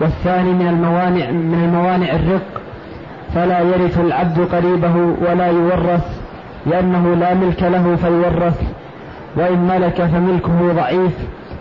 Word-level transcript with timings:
والثاني 0.00 0.52
من 0.52 0.68
الموانع 0.68 1.30
من 1.30 1.64
الموانع 1.64 2.12
الرق 2.12 2.62
فلا 3.34 3.60
يرث 3.60 3.98
العبد 4.00 4.40
قريبه 4.54 4.96
ولا 5.30 5.46
يورث 5.46 6.20
لأنه 6.66 7.14
لا 7.14 7.34
ملك 7.34 7.62
له 7.62 7.96
فيورث 7.96 8.60
وإن 9.36 9.58
ملك 9.58 10.02
فملكه 10.02 10.72
ضعيف 10.72 11.12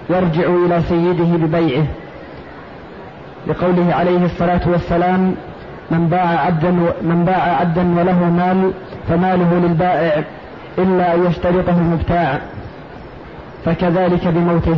يرجع 0.09 0.43
إلى 0.65 0.81
سيده 0.81 1.45
ببيعه. 1.45 1.85
لقوله 3.47 3.93
عليه 3.93 4.25
الصلاة 4.25 4.61
والسلام 4.65 5.35
من 5.91 6.07
باع 6.07 6.39
عبدا 6.45 6.71
من 7.01 7.23
باع 7.25 7.59
عبدا 7.59 7.99
وله 7.99 8.29
مال 8.29 8.71
فماله 9.09 9.59
للبائع 9.59 10.23
إلا 10.77 11.15
أن 11.15 11.25
يشترطه 11.25 11.77
المبتاع 11.77 12.39
فكذلك 13.65 14.27
بموته. 14.27 14.77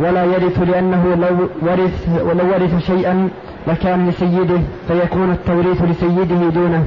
ولا 0.00 0.24
يرث 0.24 0.58
لأنه 0.58 1.14
لو 1.14 1.48
ورث 1.62 2.08
ولو 2.22 2.52
ورث 2.52 2.86
شيئا 2.86 3.28
لكان 3.66 4.08
لسيده 4.08 4.60
فيكون 4.88 5.30
التوريث 5.32 5.82
لسيده 5.82 6.48
دونه. 6.50 6.84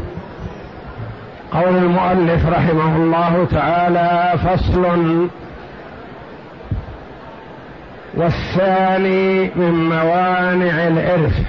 قول 1.51 1.77
المؤلف 1.77 2.49
رحمه 2.49 2.95
الله 2.95 3.47
تعالى 3.51 4.33
فصل. 4.37 4.85
والثاني 8.15 9.51
من 9.55 9.89
موانع 9.89 10.87
الإرث. 10.87 11.39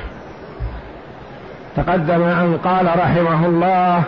تقدم 1.77 2.23
أن 2.23 2.59
قال 2.65 2.87
رحمه 2.87 3.47
الله 3.47 4.03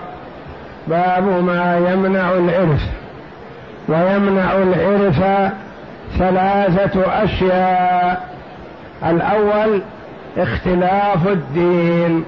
باب 0.89 1.25
ما 1.45 1.93
يمنع 1.93 2.33
الإرث. 2.33 2.83
ويمنع 3.89 4.53
الإرث 4.53 5.51
ثلاثة 6.19 7.25
أشياء. 7.25 8.29
الأول 9.07 9.83
اختلاف 10.39 11.29
الدين 11.29 12.25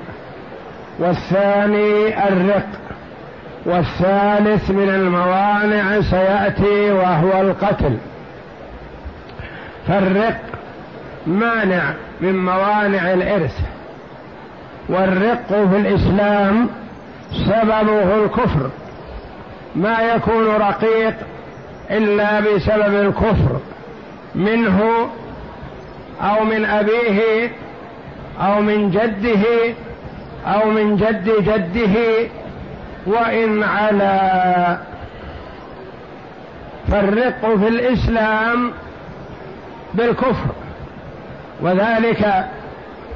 والثاني 0.99 2.29
الرق 2.29 2.69
والثالث 3.67 4.71
من 4.71 4.89
الموانع 4.89 6.01
سيأتي 6.01 6.93
وهو 6.93 7.41
القتل. 7.41 7.97
فالرق 9.89 10.41
مانع 11.27 11.83
من 12.21 12.45
موانع 12.45 13.13
الإرث 13.13 13.59
والرق 14.89 15.47
في 15.49 15.77
الإسلام 15.77 16.69
سببه 17.47 18.25
الكفر. 18.25 18.71
ما 19.77 19.99
يكون 20.15 20.47
رقيق 20.47 21.15
إلا 21.91 22.41
بسبب 22.41 22.95
الكفر 22.95 23.61
منه 24.35 25.09
أو 26.23 26.45
من 26.45 26.65
أبيه 26.65 27.51
أو 28.41 28.61
من 28.61 28.91
جده 28.91 29.75
أو 30.47 30.71
من 30.71 30.97
جد 30.97 31.31
جده 31.45 32.29
وإن 33.07 33.63
على 33.63 34.79
فالرق 36.89 37.57
في 37.57 37.69
الإسلام 37.69 38.73
بالكفر. 39.95 40.47
وذلك 41.61 42.45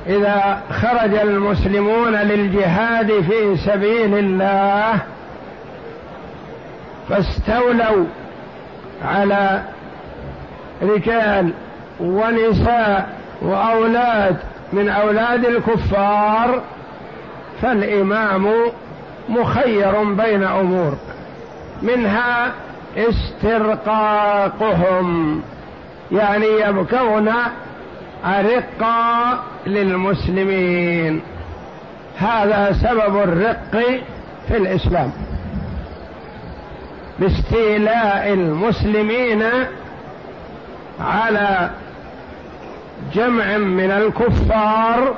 إذا 0.07 0.63
خرج 0.71 1.15
المسلمون 1.15 2.15
للجهاد 2.15 3.07
في 3.07 3.57
سبيل 3.57 4.19
الله 4.19 5.01
فاستولوا 7.09 8.05
على 9.05 9.63
رجال 10.83 11.53
ونساء 12.01 13.09
وأولاد 13.43 14.37
من 14.73 14.89
أولاد 14.89 15.45
الكفار 15.45 16.63
فالإمام 17.63 18.53
مخير 19.29 20.05
بين 20.05 20.43
أمور 20.45 20.95
منها 21.83 22.53
استرقاقهم 24.17 25.43
يعني 26.13 26.47
يبكون 26.47 27.33
أرقا 28.25 29.39
للمسلمين. 29.67 31.21
هذا 32.19 32.73
سبب 32.83 33.17
الرق 33.17 33.85
في 34.49 34.57
الإسلام. 34.57 35.13
باستيلاء 37.19 38.33
المسلمين 38.33 39.43
على 41.01 41.71
جمع 43.15 43.57
من 43.57 43.91
الكفار 43.91 45.15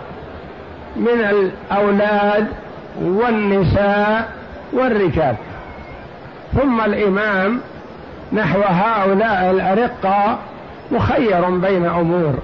من 0.97 1.21
الأولاد 1.21 2.47
والنساء 3.03 4.29
والرجال. 4.73 5.35
ثم 6.55 6.81
الإمام 6.81 7.61
نحو 8.33 8.61
هؤلاء 8.61 9.51
الارقه 9.51 10.39
مخير 10.93 11.51
بين 11.51 11.87
أمور 11.87 12.35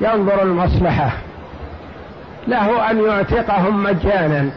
ينظر 0.00 0.42
المصلحة 0.42 1.10
له 2.48 2.90
أن 2.90 3.04
يعتقهم 3.04 3.82
مجانا 3.82 4.50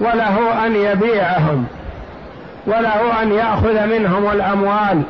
وله 0.00 0.66
أن 0.66 0.76
يبيعهم. 0.76 1.66
وله 2.68 3.22
أن 3.22 3.32
يأخذ 3.32 3.86
منهم 3.86 4.32
الأموال 4.32 5.02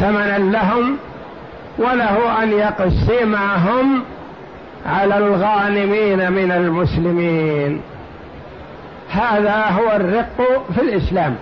ثمنا 0.00 0.38
لهم 0.38 0.96
وله 1.78 2.42
أن 2.42 2.52
يقسمهم 2.52 4.02
على 4.86 5.18
الغانمين 5.18 6.32
من 6.32 6.52
المسلمين. 6.52 7.80
هذا 9.10 9.64
هو 9.64 9.96
الرق 9.96 10.64
في 10.74 10.80
الإسلام. 10.80 11.36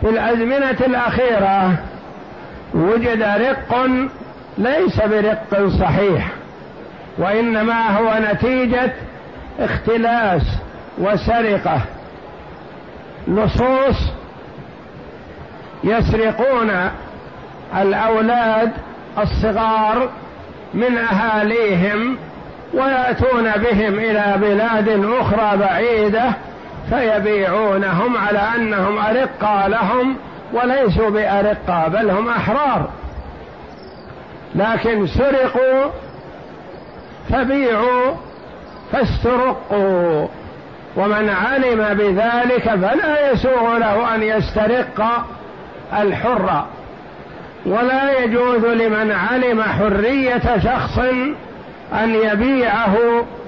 في 0.00 0.08
الأزمنة 0.08 0.86
الأخيرة 0.86 1.76
وجد 2.74 3.22
رق 3.22 3.88
ليس 4.58 5.00
برق 5.00 5.66
صحيح 5.80 6.28
وإنما 7.18 7.98
هو 7.98 8.18
نتيجة 8.32 8.92
اختلاس 9.60 10.42
وسرقة. 10.98 11.80
لصوص 13.28 14.12
يسرقون 15.84 16.90
الأولاد 17.76 18.72
الصغار 19.18 20.08
من 20.74 20.98
أهاليهم 20.98 22.16
ويأتون 22.74 23.52
بهم 23.52 23.94
إلى 23.98 24.34
بلاد 24.36 25.04
أخرى 25.20 25.56
بعيدة 25.56 26.32
فيبيعونهم 26.90 28.16
على 28.16 28.38
أنهم 28.38 28.98
أرقى 28.98 29.68
لهم 29.68 30.16
وليسوا 30.52 31.10
بأرقى 31.10 31.90
بل 31.90 32.10
هم 32.10 32.28
أحرار. 32.28 32.88
لكن 34.54 35.06
سرقوا 35.06 35.90
فبيعوا 37.30 38.14
فاسترقوا. 38.92 40.28
ومن 40.96 41.30
علم 41.30 41.94
بذلك 41.94 42.70
فلا 42.70 43.30
يسوغ 43.30 43.78
له 43.78 44.14
أن 44.14 44.22
يسترق 44.22 45.26
الحر. 46.00 46.64
ولا 47.66 48.20
يجوز 48.20 48.64
لمن 48.64 49.12
علم 49.12 49.62
حرية 49.62 50.58
شخص 50.58 50.98
أن 51.92 52.14
يبيعه 52.14 52.96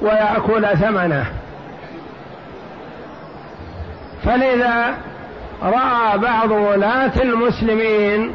ويأكل 0.02 0.66
ثمنه. 0.78 1.26
فلذا 4.24 4.94
رأى 5.62 6.18
بعض 6.18 6.50
ولاة 6.50 7.12
المسلمين 7.22 8.32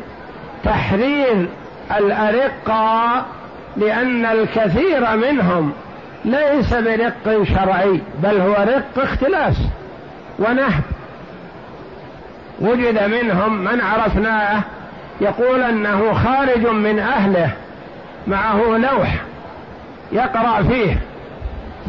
تحرير 0.64 1.48
الارقه 1.98 3.26
لأن 3.78 4.26
الكثير 4.26 5.16
منهم 5.16 5.74
ليس 6.26 6.74
برق 6.74 7.44
شرعي 7.44 8.02
بل 8.24 8.42
هو 8.42 8.54
رق 8.54 9.04
اختلاس 9.04 9.58
ونهب. 10.40 10.84
وجد 12.62 13.04
منهم 13.04 13.58
من 13.58 13.82
عرفناه 13.82 14.62
يقول 15.22 15.62
أنه 15.62 16.14
خارج 16.14 16.68
من 16.68 17.00
أهله 17.00 17.52
معه 18.28 18.78
لوح 18.78 19.16
يقرأ 20.12 20.64
فيه 20.64 20.98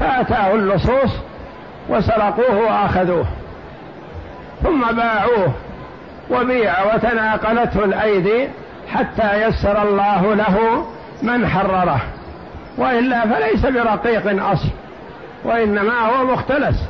فأتاه 0.00 0.54
اللصوص 0.54 1.10
وسرقوه 1.88 2.56
وأخذوه 2.58 3.26
ثم 4.62 4.80
باعوه 4.92 5.52
وبيع 6.30 6.94
وتناقلته 6.94 7.84
الأيدي 7.84 8.48
حتى 8.94 9.42
يسر 9.42 9.82
الله 9.82 10.34
له 10.34 10.86
من 11.22 11.46
حرره. 11.46 12.00
وإلا 12.78 13.20
فليس 13.26 13.66
برقيق 13.66 14.44
أصل 14.44 14.68
وإنما 15.44 15.98
هو 15.98 16.24
مختلس. 16.24 16.88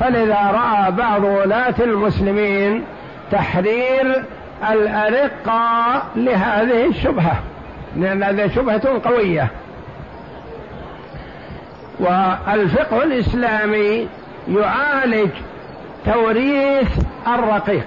فلذا 0.00 0.50
رأى 0.52 0.90
بعض 0.92 1.24
ولاة 1.24 1.74
المسلمين 1.80 2.84
تحرير 3.32 4.24
الارقه 4.70 6.02
لهذه 6.16 6.86
الشبهة 6.86 7.36
لأن 7.96 8.22
هذه 8.22 8.50
شبهة 8.54 9.00
قوية. 9.04 9.50
والفقه 12.00 13.02
الإسلامي 13.02 14.08
يعالج 14.48 15.30
توريث 16.04 16.98
الرقيق. 17.26 17.86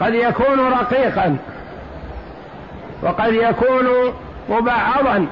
قد 0.00 0.14
يكون 0.14 0.60
رقيقا 0.60 1.36
وقد 3.02 3.32
يكون 3.34 4.14
مبعضا 4.48 5.26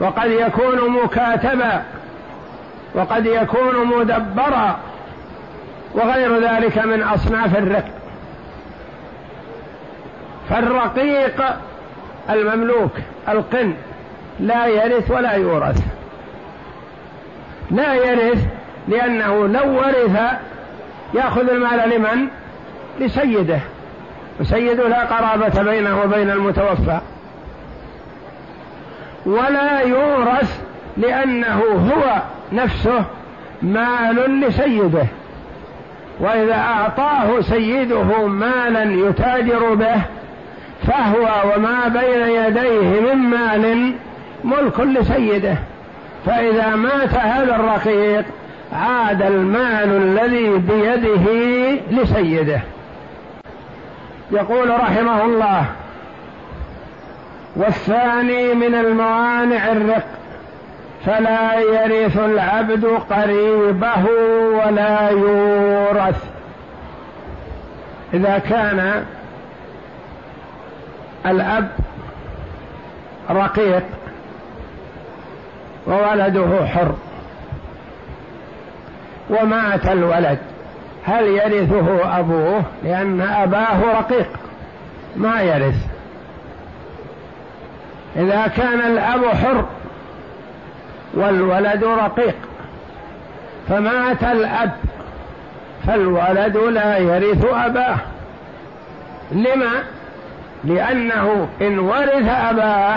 وقد 0.00 0.30
يكون 0.30 1.02
مكاتبا 1.04 1.82
وقد 2.94 3.26
يكون 3.26 3.86
مدبرا 3.86 4.76
وغير 5.94 6.48
ذلك 6.48 6.78
من 6.78 7.02
أصناف 7.02 7.58
الرق 7.58 7.84
فالرقيق 10.50 11.44
المملوك 12.30 12.92
القن 13.28 13.74
لا 14.40 14.66
يرث 14.66 15.10
ولا 15.10 15.32
يورث. 15.32 15.82
لا 17.70 17.94
يرث 17.94 18.44
لأنه 18.88 19.46
لو 19.48 19.76
ورث 19.76 20.20
يأخذ 21.14 21.50
المال 21.50 21.90
لمن؟ 21.90 22.28
لسيده. 23.00 23.60
وسيده 24.40 24.88
لا 24.88 25.04
قرابة 25.04 25.62
بينه 25.62 26.02
وبين 26.02 26.30
المتوفى. 26.30 27.00
ولا 29.26 29.80
يورث 29.80 30.60
لأنه 30.96 31.62
هو 31.64 32.22
نفسه 32.52 33.04
مال 33.62 34.40
لسيده. 34.40 35.06
وإذا 36.20 36.54
أعطاه 36.54 37.40
سيده 37.40 38.26
مالا 38.26 39.08
يتاجر 39.08 39.74
به 39.74 40.02
فهو 40.86 41.52
وما 41.54 41.88
بين 41.88 42.22
يديه 42.22 43.00
من 43.00 43.16
مال 43.16 43.94
ملك 44.44 44.80
لسيده. 44.80 45.56
فإذا 46.26 46.76
مات 46.76 47.14
هذا 47.14 47.56
الرقيق 47.56 48.24
عاد 48.72 49.22
المال 49.22 49.96
الذي 50.02 50.50
بيده 50.50 51.32
لسيده. 51.90 52.60
يقول 54.30 54.70
رحمه 54.70 55.24
الله 55.24 55.66
والثاني 57.58 58.54
من 58.54 58.74
الموانع 58.74 59.72
الرق 59.72 60.06
فلا 61.06 61.60
يرث 61.60 62.18
العبد 62.18 62.84
قريبه 62.84 64.04
ولا 64.64 65.10
يورث. 65.10 66.24
إذا 68.14 68.38
كان 68.38 69.04
الأب 71.26 71.68
رقيق 73.30 73.82
وولده 75.86 76.66
حر 76.66 76.94
ومات 79.30 79.86
الولد 79.86 80.38
هل 81.04 81.24
يرثه 81.24 82.18
أبوه؟ 82.18 82.62
لأن 82.84 83.20
أباه 83.20 83.98
رقيق 83.98 84.28
ما 85.16 85.40
يرث. 85.40 85.97
إذا 88.16 88.46
كان 88.56 88.80
الأب 88.80 89.26
حر 89.26 89.64
والولد 91.14 91.84
رقيق 91.84 92.36
فمات 93.68 94.24
الأب 94.24 94.70
فالولد 95.86 96.56
لا 96.56 96.98
يرث 96.98 97.44
أباه. 97.44 97.96
لما؟ 99.32 99.82
لأنه 100.64 101.48
إن 101.60 101.78
ورث 101.78 102.28
أباه 102.28 102.96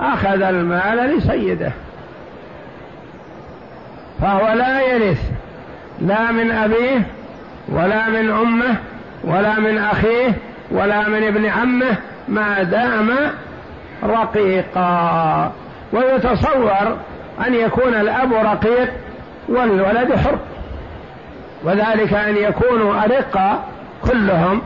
أخذ 0.00 0.42
المال 0.42 0.96
لسيده. 1.16 1.72
فهو 4.20 4.52
لا 4.52 4.80
يرث 4.80 5.20
لا 6.00 6.30
من 6.30 6.50
أبيه 6.50 7.02
ولا 7.68 8.08
من 8.08 8.30
أمه 8.30 8.76
ولا 9.24 9.58
من 9.60 9.78
أخيه 9.78 10.32
ولا 10.70 11.08
من 11.08 11.24
ابن 11.24 11.46
عمه 11.46 11.96
ما 12.28 12.62
دام 12.62 13.10
رقيقا. 14.04 15.52
ويتصور 15.92 16.96
أن 17.46 17.54
يكون 17.54 17.94
الأب 17.94 18.32
رقيق 18.32 18.92
والولد 19.48 20.14
حر. 20.14 20.38
وذلك 21.64 22.14
أن 22.14 22.36
يكونوا 22.36 23.04
أرقا 23.04 23.64
كلهم. 24.10 24.62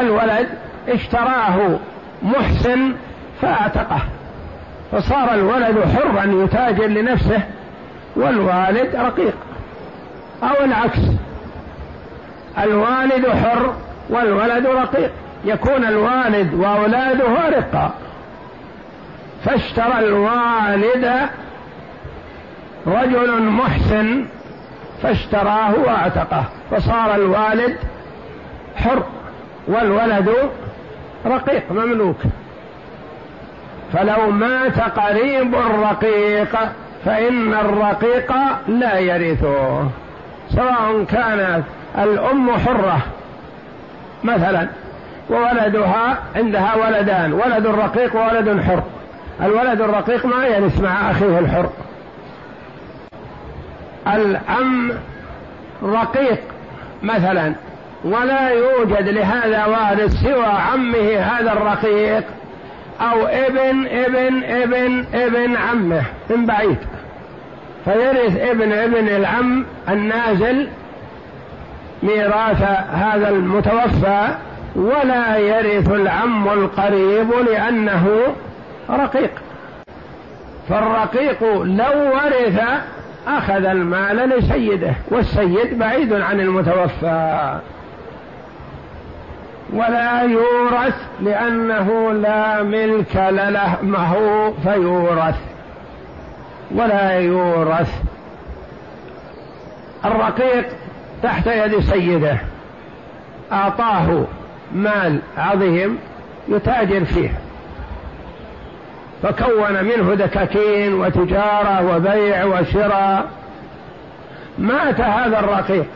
الولد 0.00 0.48
اشتراه 0.88 1.78
محسن 2.22 2.94
فأعتقه. 3.42 4.00
فصار 4.92 5.34
الولد 5.34 5.84
حرا 5.96 6.44
يتاجر 6.44 6.86
لنفسه 6.86 7.40
والوالد 8.16 8.96
رقيق. 8.96 9.34
أو 10.42 10.64
العكس. 10.64 11.00
الوالد 12.62 13.28
حر 13.28 13.74
والولد 14.10 14.66
رقيق. 14.66 15.10
يكون 15.44 15.84
الوالد 15.84 16.54
وأولاده 16.54 17.48
رقا 17.48 17.90
فاشترى 19.44 19.98
الوالد 19.98 21.12
رجل 22.86 23.42
محسن 23.42 24.24
فاشتراه 25.02 25.74
واعتقه 25.86 26.44
فصار 26.70 27.14
الوالد 27.14 27.76
حر 28.76 29.02
والولد 29.68 30.30
رقيق 31.26 31.72
مملوك. 31.72 32.16
فلو 33.92 34.30
مات 34.30 34.80
قريب 34.80 35.54
الرقيق 35.54 36.58
فإن 37.04 37.54
الرقيق 37.54 38.32
لا 38.68 38.98
يرثه. 38.98 39.88
سواء 40.48 41.04
كانت 41.08 41.64
الأم 41.98 42.50
حرة 42.50 42.98
مثلا 44.24 44.68
وولدها 45.30 46.18
عندها 46.36 46.74
ولدان 46.74 47.32
ولد 47.32 47.66
رقيق 47.66 48.16
وولد 48.16 48.60
حر. 48.60 48.82
الولد 49.42 49.80
الرقيق 49.80 50.26
ما 50.26 50.46
يرث 50.46 50.80
مع 50.80 51.10
أخيه 51.10 51.38
الحر. 51.38 51.70
العم 54.06 54.92
رقيق 55.82 56.40
مثلا 57.02 57.54
ولا 58.04 58.48
يوجد 58.50 59.08
لهذا 59.08 59.64
وارث 59.66 60.12
سوى 60.12 60.46
عمه 60.46 61.16
هذا 61.18 61.52
الرقيق 61.52 62.24
أو 63.00 63.26
ابن 63.26 63.86
ابن 63.86 64.44
ابن 64.44 65.04
ابن 65.14 65.56
عمه 65.56 66.02
من 66.30 66.46
بعيد. 66.46 66.78
فيرث 67.84 68.36
ابن 68.36 68.72
ابن 68.72 69.08
العم 69.08 69.64
النازل 69.88 70.68
ميراث 72.02 72.62
هذا 72.92 73.28
المتوفى 73.28 74.28
ولا 74.76 75.36
يرث 75.36 75.90
العم 75.90 76.48
القريب 76.48 77.30
لأنه 77.30 78.34
رقيق. 78.90 79.30
فالرقيق 80.68 81.44
لو 81.62 82.12
ورث 82.14 82.60
أخذ 83.26 83.64
المال 83.64 84.16
لسيده 84.16 84.94
والسيد 85.10 85.78
بعيد 85.78 86.12
عن 86.12 86.40
المتوفى. 86.40 87.58
ولا 89.72 90.22
يورث 90.22 90.94
لأنه 91.20 92.12
لا 92.12 92.62
ملك 92.62 93.16
له 93.16 93.76
فيورث. 94.62 95.38
ولا 96.74 97.10
يورث. 97.10 98.02
الرقيق 100.04 100.66
تحت 101.22 101.46
يد 101.46 101.80
سيده. 101.80 102.38
أعطاه 103.52 104.24
مال 104.74 105.18
عظيم 105.38 105.98
يتاجر 106.48 107.04
فيه. 107.04 107.30
فكون 109.24 109.84
منه 109.84 110.14
دكاكين 110.14 110.94
وتجارة 110.94 111.96
وبيع 111.96 112.44
وشراء. 112.44 113.26
مات 114.58 115.00
هذا 115.00 115.38
الرقيق. 115.38 115.86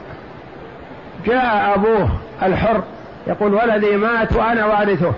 جاء 1.27 1.75
أبوه 1.75 2.11
الحر 2.43 2.83
يقول 3.27 3.55
ولدي 3.55 3.97
مات 3.97 4.33
وأنا 4.33 4.67
وارثه. 4.67 5.13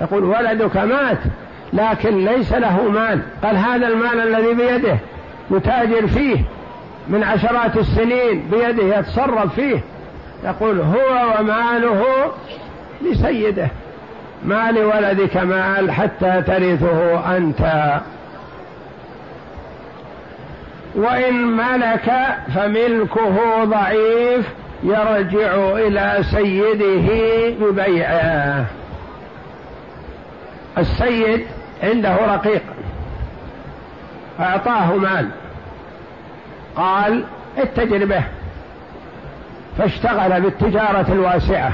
يقول 0.00 0.24
ولدك 0.24 0.76
مات 0.76 1.18
لكن 1.72 2.24
ليس 2.24 2.52
له 2.52 2.88
مال. 2.88 3.20
قال 3.42 3.56
هذا 3.56 3.88
المال 3.88 4.20
الذي 4.20 4.54
بيده 4.54 4.98
يتاجر 5.50 6.06
فيه 6.06 6.44
من 7.08 7.24
عشرات 7.24 7.76
السنين 7.76 8.50
بيده 8.50 8.98
يتصرف 8.98 9.54
فيه. 9.54 9.80
يقول 10.44 10.80
هو 10.80 11.38
وماله 11.38 12.04
لسيده. 13.02 13.68
ما 14.44 14.70
لولدك 14.70 15.36
مال 15.36 15.92
حتى 15.92 16.42
ترثه 16.42 17.36
أنت. 17.36 18.00
وإن 20.94 21.34
ملك 21.34 22.12
فملكه 22.54 23.64
ضعيف 23.64 24.48
يرجع 24.82 25.54
إلى 25.54 26.18
سيده 26.22 27.08
ببيعه. 27.60 28.64
السيد 30.78 31.46
عنده 31.82 32.16
رقيق 32.16 32.62
أعطاه 34.40 34.96
مال 34.96 35.28
قال 36.76 37.24
اتجر 37.58 38.04
به 38.04 38.22
فاشتغل 39.78 40.40
بالتجارة 40.40 41.06
الواسعة. 41.12 41.72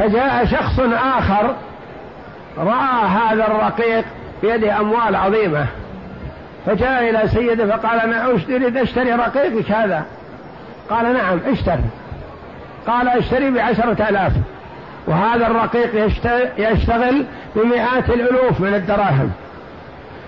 فجاء 0.00 0.44
شخص 0.44 0.80
آخر 1.18 1.54
رأى 2.58 3.06
هذا 3.06 3.46
الرقيق 3.46 4.04
بيده 4.42 4.80
أموال 4.80 5.16
عظيمة. 5.16 5.66
فجاء 6.66 7.10
إلى 7.10 7.28
سيده 7.28 7.76
فقال 7.76 8.00
أنا 8.00 8.34
أشتري 8.34 8.82
أشتري 8.82 9.12
رقيقك 9.12 9.70
هذا؟ 9.72 10.04
قال 10.90 11.14
نعم 11.14 11.38
اشتري. 11.46 11.84
قال 12.86 13.08
اشتري 13.08 13.50
بعشرة 13.50 14.08
آلاف. 14.08 14.32
وهذا 15.06 15.46
الرقيق 15.46 16.10
يشتغل 16.58 17.24
بمئات 17.56 18.10
الألوف 18.10 18.60
من 18.60 18.74
الدراهم. 18.74 19.32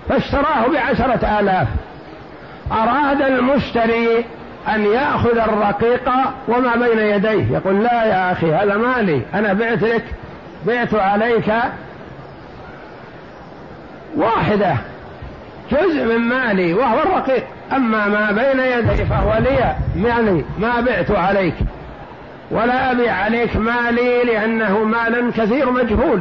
فاشتراه 0.09 0.67
بعشرة 0.73 1.39
آلاف. 1.39 1.67
أراد 2.71 3.21
المشتري 3.21 4.25
أن 4.67 4.85
يأخذ 4.85 5.37
الرقيق 5.37 6.09
وما 6.47 6.75
بين 6.75 6.99
يديه. 6.99 7.53
يقول 7.53 7.83
لا 7.83 8.03
يا 8.05 8.31
أخي 8.31 8.53
هذا 8.53 8.77
مالي. 8.77 9.21
أنا 9.33 9.53
بعت 9.53 9.81
لك 9.81 10.03
بعت 10.67 10.93
عليك 10.93 11.53
واحدة 14.15 14.75
جزء 15.71 16.05
من 16.05 16.17
مالي 16.17 16.73
وهو 16.73 16.99
الرقيق. 16.99 17.43
أما 17.71 18.07
ما 18.07 18.31
بين 18.31 18.59
يدي 18.59 19.05
فهو 19.05 19.37
لي 19.39 19.75
مالي 19.95 20.43
ما 20.59 20.81
بعت 20.81 21.11
عليك. 21.11 21.55
ولا 22.51 22.91
أبيع 22.91 23.13
عليك 23.13 23.55
مالي 23.55 24.23
لأنه 24.23 24.83
مالا 24.83 25.31
كثير 25.31 25.71
مجهول. 25.71 26.19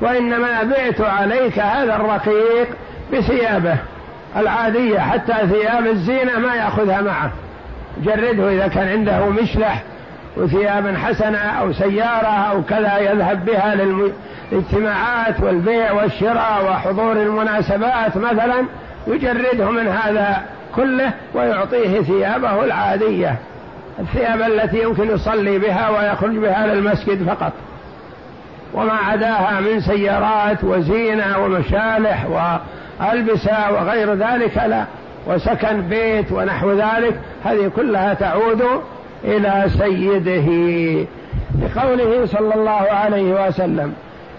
وإنما 0.00 0.62
بعت 0.62 1.00
عليك 1.00 1.58
هذا 1.58 1.96
الرقيق 1.96 2.68
بثيابه. 3.12 3.76
العادية 4.36 4.98
حتى 4.98 5.32
ثياب 5.32 5.86
الزينة 5.86 6.38
ما 6.38 6.54
يأخذها 6.54 7.00
معه. 7.00 7.30
جرده 8.04 8.50
إذا 8.50 8.68
كان 8.68 8.88
عنده 8.88 9.28
مشلح 9.28 9.82
وثياب 10.36 10.96
حسنة 10.96 11.38
أو 11.38 11.72
سيارة 11.72 12.50
أو 12.50 12.62
كذا 12.62 12.98
يذهب 12.98 13.44
بها 13.44 13.74
للاجتماعات 13.74 15.40
والبيع 15.40 15.92
والشراء 15.92 16.66
وحضور 16.70 17.12
المناسبات 17.12 18.16
مثلا 18.16 18.64
يجرده 19.06 19.70
من 19.70 19.88
هذا 19.88 20.42
كله 20.76 21.12
ويعطيه 21.34 22.00
ثيابه 22.00 22.64
العادية. 22.64 23.36
الثياب 24.00 24.42
التي 24.42 24.82
يمكن 24.82 25.10
يصلي 25.10 25.58
بها 25.58 25.88
ويخرج 25.88 26.36
بها 26.36 26.66
للمسجد 26.66 27.28
فقط. 27.28 27.52
وما 28.74 28.92
عداها 28.92 29.60
من 29.60 29.80
سيارات 29.80 30.64
وزينة 30.64 31.38
ومشالح 31.38 32.26
ألبسة 33.12 33.72
وغير 33.72 34.14
ذلك 34.14 34.56
لا. 34.56 34.84
وسكن 35.26 35.80
بيت 35.80 36.32
ونحو 36.32 36.72
ذلك 36.72 37.14
هذه 37.44 37.70
كلها 37.76 38.14
تعود 38.14 38.62
إلى 39.24 39.64
سيده. 39.78 40.48
لقوله 41.62 42.26
صلى 42.26 42.54
الله 42.54 42.70
عليه 42.90 43.46
وسلم 43.46 43.94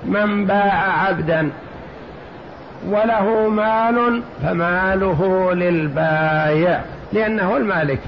من 0.05 0.45
باع 0.45 1.07
عبدا 1.07 1.49
وله 2.89 3.49
مال 3.49 4.21
فماله 4.43 5.51
للبايع. 5.53 6.79
لأنه 7.13 7.57
المالك 7.57 7.99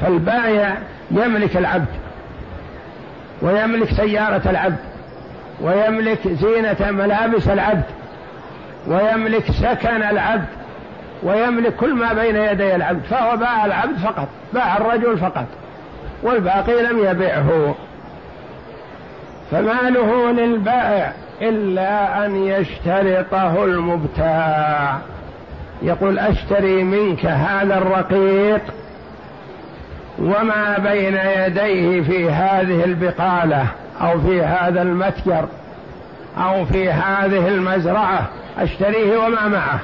فالبايع 0.00 0.74
يملك 1.10 1.56
العبد 1.56 1.86
ويملك 3.42 3.92
سيارة 3.92 4.42
العبد 4.50 4.76
ويملك 5.60 6.28
زينة 6.28 6.90
ملابس 6.90 7.48
العبد 7.48 7.82
ويملك 8.86 9.44
سكن 9.50 10.02
العبد 10.02 10.48
ويملك 11.22 11.76
كل 11.76 11.94
ما 11.94 12.12
بين 12.12 12.36
يدي 12.36 12.74
العبد 12.74 13.02
فهو 13.10 13.36
باع 13.36 13.64
العبد 13.66 13.96
فقط 13.96 14.28
باع 14.52 14.76
الرجل 14.76 15.18
فقط 15.18 15.46
والباقي 16.22 16.82
لم 16.82 16.98
يبعه. 16.98 17.74
فماله 19.50 20.30
للبائع 20.30 21.12
إلا 21.42 22.26
أن 22.26 22.36
يشترطه 22.36 23.64
المبتاع. 23.64 24.98
يقول 25.82 26.18
أشتري 26.18 26.82
منك 26.82 27.26
هذا 27.26 27.78
الرقيق 27.78 28.60
وما 30.18 30.78
بين 30.78 31.18
يديه 31.36 32.02
في 32.02 32.30
هذه 32.30 32.84
البقالة 32.84 33.66
أو 34.00 34.20
في 34.20 34.42
هذا 34.42 34.82
المتجر 34.82 35.44
أو 36.38 36.64
في 36.64 36.90
هذه 36.90 37.48
المزرعة. 37.48 38.28
أشتريه 38.58 39.18
وما 39.18 39.48
معه. 39.48 39.80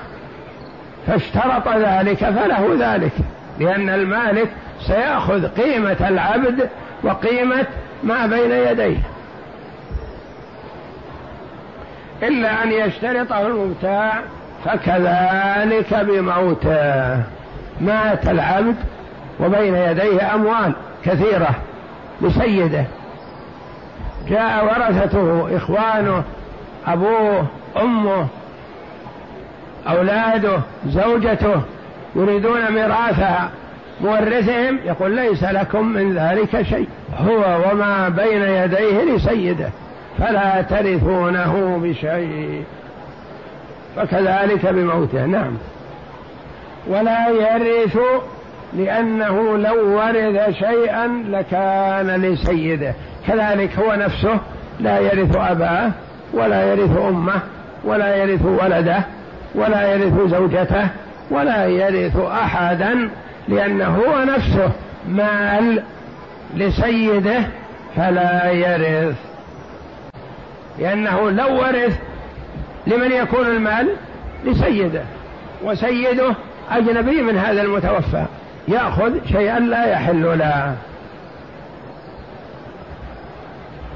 فاشترط 1.06 1.68
ذلك 1.68 2.16
فله 2.16 2.76
ذلك. 2.78 3.12
لأن 3.60 3.88
المالك 3.88 4.48
سيأخذ 4.86 5.48
قيمة 5.48 6.08
العبد 6.08 6.68
وقيمة 7.02 7.66
ما 8.04 8.26
بين 8.26 8.52
يديه. 8.52 8.98
إلا 12.22 12.64
أن 12.64 12.72
يشترطه 12.72 13.46
المبتاع 13.46 14.20
فكذلك 14.64 15.94
بموته 15.94 17.22
مات 17.80 18.28
العبد 18.28 18.76
وبين 19.40 19.74
يديه 19.74 20.34
أموال 20.34 20.72
كثيرة 21.04 21.50
لسيده. 22.20 22.84
جاء 24.28 24.64
ورثته 24.64 25.56
إخوانه 25.56 26.22
أبوه 26.86 27.46
أمه 27.80 28.26
أولاده 29.88 30.58
زوجته 30.86 31.62
يريدون 32.16 32.72
ميراثها 32.72 33.50
مورثهم 34.00 34.78
يقول 34.84 35.16
ليس 35.16 35.44
لكم 35.44 35.88
من 35.88 36.14
ذلك 36.14 36.62
شيء 36.62 36.88
هو 37.18 37.60
وما 37.70 38.08
بين 38.08 38.42
يديه 38.42 39.14
لسيده 39.14 39.70
فلا 40.18 40.62
ترثونه 40.62 41.80
بشيء. 41.82 42.64
فكذلك 43.96 44.66
بموته 44.66 45.26
نعم. 45.26 45.56
ولا 46.86 47.28
يرث 47.28 47.98
لأنه 48.76 49.56
لو 49.56 49.96
ورث 49.96 50.58
شيئا 50.58 51.24
لكان 51.28 52.22
لسيده. 52.22 52.94
كذلك 53.26 53.78
هو 53.78 53.94
نفسه 53.94 54.38
لا 54.80 54.98
يرث 54.98 55.36
أباه 55.36 55.90
ولا 56.32 56.72
يرث 56.72 56.96
أمه 56.96 57.40
ولا 57.84 58.16
يرث 58.16 58.44
ولده. 58.44 59.02
ولا 59.54 59.94
يرث 59.94 60.30
زوجته 60.30 60.88
ولا 61.30 61.66
يرث 61.66 62.16
أحدا 62.16 63.10
لأنه 63.48 63.86
هو 63.86 64.24
نفسه 64.24 64.72
مال 65.08 65.82
لسيده 66.54 67.40
فلا 67.96 68.50
يرث. 68.50 69.16
لأنه 70.78 71.30
لو 71.30 71.60
ورث 71.60 71.98
لمن 72.86 73.12
يكون 73.12 73.46
المال؟ 73.46 73.88
لسيده. 74.44 75.02
وسيده 75.64 76.34
أجنبي 76.70 77.22
من 77.22 77.38
هذا 77.38 77.62
المتوفى. 77.62 78.24
يأخذ 78.68 79.12
شيئا 79.32 79.58
لا 79.60 79.84
يحل 79.84 80.38
له. 80.38 80.76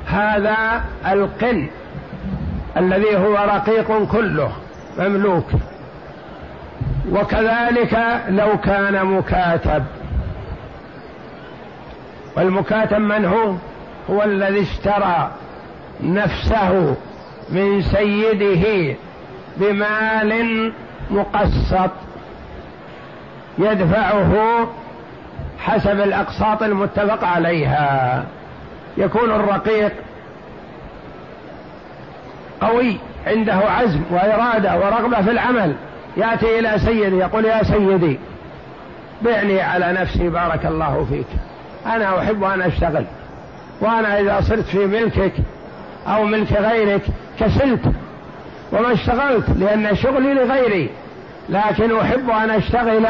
هذا 0.07 0.83
القن 1.13 1.67
الذي 2.77 3.17
هو 3.17 3.35
رقيق 3.35 4.05
كله. 4.13 4.53
مملوك. 4.99 5.47
وكذلك 7.13 8.23
لو 8.29 8.59
كان 8.59 9.07
مكاتب. 9.07 9.85
والمكاتب 12.37 12.99
من 12.99 13.25
هو؟ 13.25 13.55
هو 14.11 14.23
الذي 14.23 14.63
اشترى 14.63 15.31
نفسه 16.03 16.97
من 17.51 17.83
سيده 17.83 18.97
بمال 19.57 20.73
مقسط 21.11 21.91
يدفعه 23.59 24.67
حسب 25.59 26.01
الأقساط 26.01 26.63
المتفق 26.63 27.25
عليها. 27.25 28.25
يكون 28.97 29.31
الرقيق 29.31 29.93
قوي. 32.61 32.99
عنده 33.27 33.55
عزم 33.55 34.01
وإرادة 34.11 34.77
ورغبة 34.77 35.23
في 35.23 35.31
العمل. 35.31 35.75
يأتي 36.17 36.59
إلى 36.59 36.79
سيدي 36.79 37.17
يقول 37.17 37.45
يا 37.45 37.63
سيدي 37.63 38.19
بعني 39.23 39.61
على 39.61 39.93
نفسي 39.93 40.29
بارك 40.29 40.67
الله 40.67 41.07
فيك. 41.11 41.27
أنا 41.87 42.19
أحب 42.19 42.45
أن 42.45 42.63
أشتغل 42.63 43.05
وأنا 43.81 44.21
إذا 44.21 44.41
صرت 44.41 44.65
في 44.65 44.87
ملكك 44.87 45.33
أو 46.07 46.25
ملك 46.25 46.53
غيرك 46.53 47.03
كسلت 47.41 47.83
وما 48.73 48.93
اشتغلت 48.93 49.45
لأن 49.59 49.97
شغلي 49.97 50.35
لغيري. 50.35 50.91
لكن 51.49 51.97
أحب 51.97 52.31
أن 52.31 52.51
أشتغل 52.51 53.07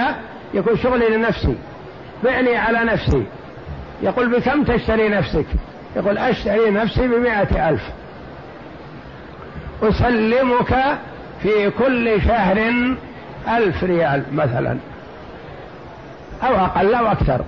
يكون 0.55 0.77
شغلي 0.77 1.17
لنفسي. 1.17 1.57
بعني 2.25 2.57
على 2.57 2.79
نفسي. 2.79 3.27
يقول 4.03 4.29
بكم 4.29 4.65
تشتري 4.65 5.09
نفسك؟ 5.09 5.47
يقول 5.97 6.19
أشتري 6.19 6.71
نفسي 6.71 7.09
بمائة 7.09 7.69
ألف. 7.69 7.83
أسلمك 9.83 10.99
في 11.43 11.71
كل 11.71 12.23
شهر 12.23 12.73
ألف 13.49 13.85
ريال 13.85 14.23
مثلا 14.33 14.77
أو 16.43 16.57
أقل 16.57 16.95
أو 16.95 17.07
أكثر. 17.07 17.41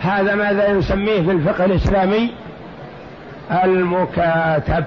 هذا 0.00 0.34
ماذا 0.34 0.72
نسميه 0.72 1.22
في 1.22 1.30
الفقه 1.30 1.64
الإسلامي؟ 1.64 2.30
المكاتب 3.64 4.84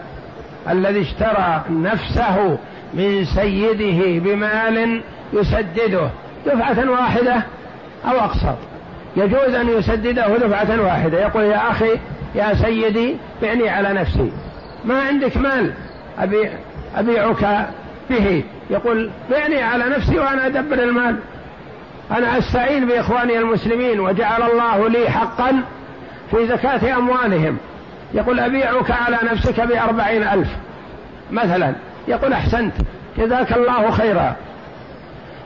الذي 0.70 1.02
اشترى 1.02 1.64
نفسه 1.70 2.58
من 2.94 3.26
سيده 3.26 4.20
بمال 4.20 5.02
يسدده 5.34 6.10
دفعة 6.46 6.92
واحدة 6.92 7.44
أو 8.06 8.20
أقصر 8.20 8.54
يجوز 9.18 9.54
أن 9.56 9.70
يسدده 9.70 10.38
دفعة 10.38 10.82
واحدة. 10.82 11.22
يقول 11.22 11.44
يا 11.44 11.72
أخي 11.72 11.92
يا 12.36 12.54
سيدي 12.54 13.16
بعني 13.42 13.70
على 13.70 13.94
نفسي. 13.94 14.32
ما 14.86 15.02
عندك 15.02 15.38
مال 15.38 15.74
أبي 16.20 16.50
أبيعك 16.98 17.68
به. 18.10 18.44
يقول 18.70 19.10
بعني 19.32 19.64
على 19.64 19.84
نفسي 19.86 20.20
وأنا 20.20 20.48
أدبر 20.48 20.84
المال. 20.84 21.16
أنا 22.12 22.38
أستعين 22.38 22.88
بإخواني 22.88 23.40
المسلمين 23.40 24.00
وجعل 24.00 24.44
الله 24.44 24.90
لي 24.90 25.10
حقا 25.10 25.64
في 26.32 26.48
زكاة 26.48 26.98
أموالهم. 26.98 27.58
يقول 28.14 28.40
أبيعك 28.40 28.92
على 28.92 29.18
نفسك 29.32 29.62
بأربعين 29.62 30.24
ألف 30.24 30.48
مثلا. 31.32 31.74
يقول 32.08 32.34
أحسنت. 32.34 32.74
جزاك 33.18 33.54
الله 33.54 33.92
خيرا. 33.92 34.36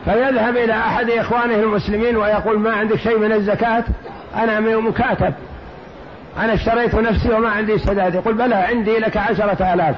فيذهب 0.06 0.58
إلى 0.58 0.74
أحد 0.74 1.10
إخوانه 1.10 1.56
المسلمين 1.56 2.18
ويقول 2.18 2.60
ما 2.60 2.72
عندك 2.72 2.96
شيء 2.96 3.20
من 3.20 3.32
الزكاة؟ 3.32 3.84
أنا 4.36 4.60
مكاتب. 4.60 5.34
أنا 6.38 6.54
اشتريت 6.54 6.96
نفسي 6.96 7.34
وما 7.34 7.50
عندي 7.50 7.78
سداد 7.78 8.16
يقول 8.16 8.34
بلى 8.34 8.56
عندي 8.56 9.00
لك 9.00 9.18
عشرة 9.18 9.74
آلاف. 9.74 9.96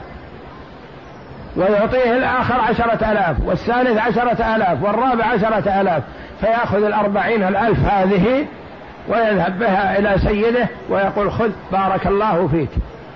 ويعطيه 1.55 2.17
الآخر 2.17 2.62
عشرة 2.62 3.12
آلاف 3.12 3.38
والثالث 3.45 3.97
عشرة 3.97 4.55
آلاف 4.55 4.83
والرابع 4.83 5.25
عشرة 5.25 5.81
آلاف 5.81 6.03
فيأخذ 6.41 6.83
الأربعين 6.83 7.43
الألف 7.43 7.79
هذه 7.79 8.45
ويذهب 9.09 9.59
بها 9.59 10.00
إلى 10.00 10.19
سيده 10.19 10.67
ويقول 10.89 11.31
خذ 11.31 11.51
بارك 11.71 12.07
الله 12.07 12.47
فيك 12.47 12.69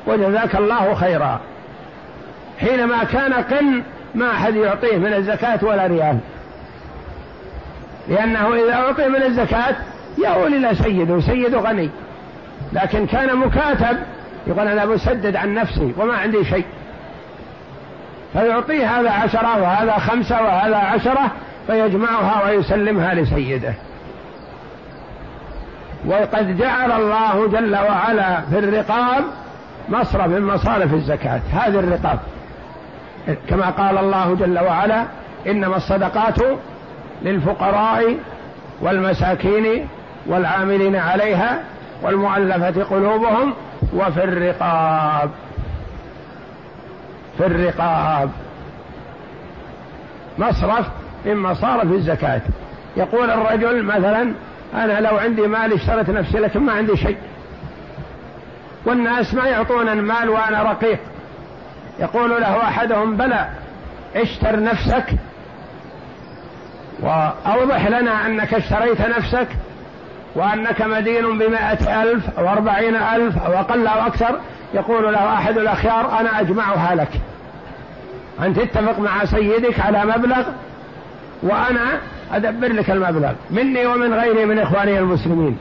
وجزاك 0.07 0.55
الله 0.55 0.93
خيرا. 0.93 1.39
حينما 2.59 3.03
كان 3.03 3.33
قن 3.33 3.83
ما 4.15 4.31
أحد 4.31 4.55
يعطيه 4.55 4.97
من 4.97 5.13
الزكاة 5.13 5.59
ولا 5.61 5.87
ريال. 5.87 6.17
لأنه 8.07 8.55
إذا 8.55 8.73
أعطي 8.73 9.07
من 9.07 9.23
الزكاة 9.23 9.75
يقول 10.17 10.53
إلى 10.53 10.75
سيده 10.75 11.19
سيده 11.19 11.59
غني. 11.59 11.89
لكن 12.73 13.05
كان 13.05 13.35
مكاتب 13.35 13.97
يقول 14.47 14.67
أنا 14.67 14.85
بسدد 14.85 15.35
عن 15.35 15.53
نفسي 15.53 15.93
وما 15.97 16.13
عندي 16.13 16.45
شيء. 16.45 16.65
فيعطيه 18.33 18.99
هذا 18.99 19.11
عشرة 19.11 19.61
وهذا 19.61 19.91
خمسة 19.91 20.41
وهذا 20.41 20.75
عشرة 20.75 21.31
فيجمعها 21.67 22.45
ويسلمها 22.45 23.13
لسيده. 23.13 23.73
وقد 26.05 26.57
جعل 26.57 26.91
الله 26.91 27.47
جل 27.47 27.75
وعلا 27.75 28.41
في 28.41 28.59
الرقاب 28.59 29.23
مصرف 29.89 30.27
من 30.27 30.41
مصارف 30.41 30.93
الزكاة 30.93 31.41
هذه 31.53 31.79
الرقاب. 31.79 32.19
كما 33.49 33.69
قال 33.69 33.97
الله 33.97 34.35
جل 34.35 34.59
وعلا 34.59 35.05
إنما 35.47 35.75
الصدقات 35.75 36.37
للفقراء 37.21 38.15
والمساكين 38.81 39.87
والعاملين 40.27 40.95
عليها 40.95 41.59
والمؤلفة 42.03 42.83
قلوبهم 42.83 43.53
وفي 43.93 44.23
الرقاب. 44.23 45.29
في 47.39 47.45
الرقاب. 47.45 48.29
مصرف 50.37 50.85
من 51.25 51.37
مصارف 51.37 51.91
الزكاة. 51.91 52.41
يقول 52.97 53.29
الرجل 53.29 53.83
مثلا 53.83 54.33
أنا 54.73 54.99
لو 54.99 55.17
عندي 55.17 55.47
مال 55.47 55.73
اشتريت 55.73 56.09
نفسي 56.09 56.37
لكن 56.37 56.59
ما 56.59 56.73
عندي 56.73 56.97
شيء. 56.97 57.17
والناس 58.85 59.33
ما 59.33 59.45
يعطون 59.45 59.89
المال 59.89 60.29
وأنا 60.29 60.63
رقيق. 60.63 60.99
يقول 61.99 62.29
له 62.29 62.63
أحدهم 62.63 63.17
بلى 63.17 63.49
اشتر 64.15 64.63
نفسك 64.63 65.05
وأوضح 66.99 67.87
لنا 67.87 68.25
أنك 68.25 68.53
اشتريت 68.53 69.01
نفسك 69.01 69.47
وأنك 70.35 70.81
مدين 70.81 71.37
بمائة 71.37 72.03
ألف 72.03 72.39
أو 72.39 72.49
أربعين 72.49 72.95
ألف 72.95 73.43
أو 73.43 73.53
أقل 73.53 73.87
أو 73.87 74.07
أكثر. 74.07 74.39
يقول 74.73 75.13
له 75.13 75.33
أحد 75.33 75.57
الأخيار 75.57 76.19
أنا 76.19 76.39
أجمعها 76.39 76.95
لك. 76.95 77.21
أن 78.45 78.53
تتفق 78.53 78.99
مع 78.99 79.25
سيدك 79.25 79.79
على 79.79 80.05
مبلغ 80.05 80.43
وأنا 81.43 81.99
أدبر 82.33 82.67
لك 82.67 82.91
المبلغ 82.91 83.31
مني 83.51 83.85
ومن 83.85 84.13
غيري 84.13 84.45
من 84.45 84.59
إخواني 84.59 84.99
المسلمين. 84.99 85.57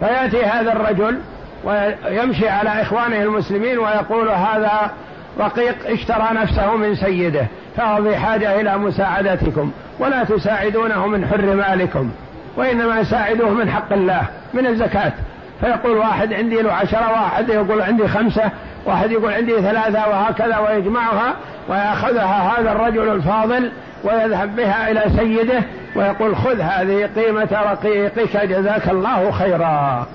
فيأتي 0.00 0.44
هذا 0.44 0.72
الرجل 0.72 1.18
ويمشي 1.64 2.48
على 2.48 2.82
إخوانه 2.82 3.22
المسلمين 3.22 3.78
ويقول 3.78 4.28
هذا 4.28 4.90
رقيق 5.38 5.74
اشترى 5.86 6.28
نفسه 6.32 6.76
من 6.76 6.94
سيده 6.94 7.46
فهو 7.76 8.02
في 8.02 8.16
حاجة 8.16 8.60
إلى 8.60 8.78
مساعدتكم 8.78 9.70
ولا 9.98 10.24
تساعدونه 10.24 11.06
من 11.06 11.26
حر 11.26 11.54
مالكم 11.54 12.10
وإنما 12.56 13.04
ساعدوه 13.04 13.50
من 13.50 13.70
حق 13.70 13.92
الله 13.92 14.22
من 14.54 14.66
الزكاة. 14.66 15.12
فيقول 15.60 15.96
واحد 15.96 16.32
عندي 16.32 16.62
له 16.62 16.72
عشرة 16.72 17.10
واحد 17.10 17.48
يقول 17.48 17.82
عندي 17.82 18.08
خمسة 18.08 18.50
واحد 18.86 19.10
يقول 19.10 19.32
عندي 19.32 19.60
ثلاثة 19.60 20.08
وهكذا 20.08 20.58
ويجمعها 20.58 21.34
ويأخذها 21.68 22.58
هذا 22.58 22.72
الرجل 22.72 23.12
الفاضل 23.12 23.72
ويذهب 24.04 24.56
بها 24.56 24.90
إلى 24.90 25.02
سيده 25.16 25.62
ويقول 25.96 26.36
خذ 26.36 26.60
هذه 26.60 27.10
قيمة 27.16 27.48
رقيقك 27.52 28.36
جزاك 28.36 28.88
الله 28.88 29.30
خيرا. 29.30 30.06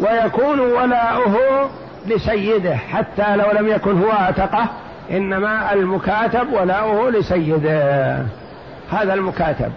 ويكون 0.00 0.60
ولاؤه 0.60 1.36
لسيده 2.06 2.76
حتى 2.76 3.36
لو 3.36 3.50
لم 3.60 3.68
يكن 3.68 4.02
هو 4.02 4.10
أعتقه 4.10 4.66
إنما 5.10 5.72
المكاتب 5.72 6.52
ولاؤه 6.52 7.10
لسيده. 7.10 8.14
هذا 8.90 9.14
المكاتب. 9.14 9.72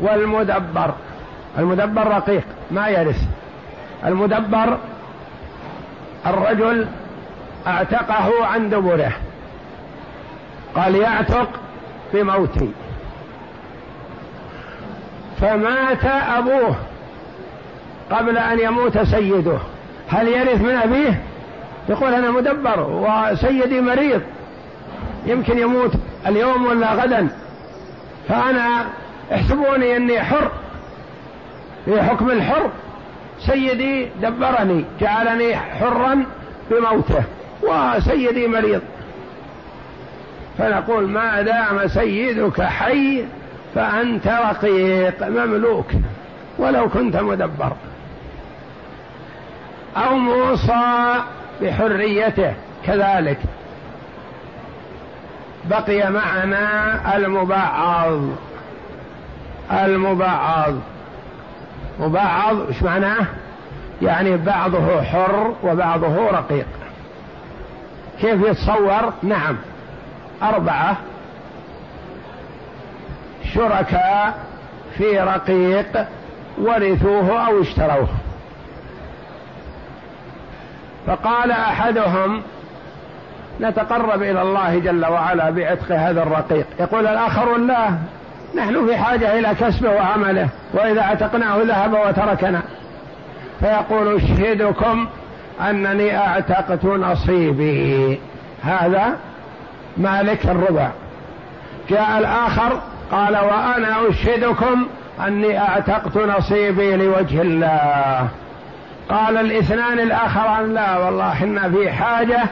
والمدبر. 0.00 0.94
المدبر 1.58 2.08
رقيق 2.08 2.44
ما 2.70 2.88
يرث. 2.88 3.22
المدبر 4.06 4.78
الرجل 6.26 6.86
اعتقه 7.66 8.46
عن 8.46 8.70
دبره. 8.70 9.12
قال 10.76 10.94
يعتق 10.94 11.48
بموتي 12.14 12.70
فمات 15.40 16.04
أبوه 16.04 16.76
قبل 18.10 18.38
أن 18.38 18.60
يموت 18.60 18.98
سيده. 18.98 19.58
هل 20.08 20.28
يرث 20.28 20.60
من 20.60 20.74
أبيه؟ 20.74 21.22
يقول 21.88 22.14
أنا 22.14 22.30
مدبر 22.30 22.80
وسيدي 22.80 23.80
مريض. 23.80 24.22
يمكن 25.26 25.58
يموت 25.58 25.92
اليوم 26.26 26.66
ولا 26.66 26.94
غدا. 26.94 27.28
فأنا 28.28 28.86
احسبوني 29.34 29.96
إني 29.96 30.22
حر. 30.22 30.50
في 31.84 32.02
حكم 32.02 32.30
الحر. 32.30 32.70
سيدي 33.46 34.08
دبرني 34.22 34.84
جعلني 35.00 35.56
حرا 35.56 36.24
بموته 36.70 37.24
وسيدي 37.62 38.48
مريض. 38.48 38.82
فنقول 40.58 41.08
ما 41.08 41.42
دام 41.42 41.88
سيدك 41.88 42.62
حي 42.62 43.24
فأنت 43.74 44.26
رقيق 44.28 45.28
مملوك 45.28 45.86
ولو 46.58 46.88
كنت 46.88 47.16
مدبر. 47.16 47.72
أو 49.96 50.16
موصى 50.16 51.14
بحريته 51.62 52.54
كذلك. 52.86 53.38
بقي 55.64 56.10
معنا 56.10 57.16
المبعض 57.16 58.20
المبعض. 59.72 60.74
مبعض 62.00 62.60
إيش 62.68 62.82
معناه؟ 62.82 63.26
يعني 64.02 64.36
بعضه 64.36 65.02
حر 65.02 65.54
وبعضه 65.62 66.30
رقيق. 66.30 66.66
كيف 68.20 68.40
يتصور؟ 68.46 69.12
نعم. 69.22 69.56
أربعة 70.42 70.96
شركاء 73.54 74.34
في 74.98 75.20
رقيق 75.20 76.06
ورثوه 76.58 77.46
أو 77.46 77.62
اشتروه. 77.62 78.08
فقال 81.06 81.50
أحدهم 81.50 82.42
نتقرب 83.60 84.22
إلى 84.22 84.42
الله 84.42 84.78
جل 84.78 85.06
وعلا 85.06 85.50
بعتق 85.50 85.92
هذا 85.92 86.22
الرقيق. 86.22 86.66
يقول 86.80 87.06
الآخر 87.06 87.56
لا 87.56 87.88
نحن 88.56 88.86
في 88.86 88.96
حاجة 88.96 89.38
إلى 89.38 89.54
كسبه 89.60 89.90
وعمله 89.90 90.48
وإذا 90.74 91.02
عتقناه 91.02 91.56
ذهب 91.62 91.92
وتركنا. 91.92 92.62
فيقول 93.60 94.16
أشهدكم 94.16 95.06
أنني 95.70 96.18
أعتقت 96.18 96.84
نصيبي. 96.84 98.18
هذا 98.64 99.16
مالك 99.96 100.46
الربع. 100.46 100.88
جاء 101.90 102.18
الآخر 102.18 102.80
قال 103.12 103.36
وأنا 103.36 104.08
أشهدكم 104.08 104.86
أني 105.26 105.58
أعتقت 105.58 106.16
نصيبي 106.16 106.96
لوجه 106.96 107.42
الله. 107.42 108.28
قال 109.08 109.36
الاثنان 109.36 109.98
الآخران 109.98 110.74
لا 110.74 110.98
والله 110.98 111.32
إحنا 111.32 111.70
في 111.70 111.90
حاجة 111.92 112.42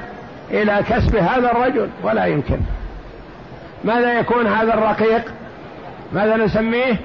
إلى 0.51 0.81
كسب 0.89 1.17
هذا 1.17 1.51
الرجل 1.51 1.89
ولا 2.03 2.25
يمكن. 2.25 2.59
ماذا 3.85 4.19
يكون 4.19 4.47
هذا 4.47 4.75
الرقيق؟ 4.75 5.23
ماذا 6.13 6.37
نسميه؟ 6.37 6.97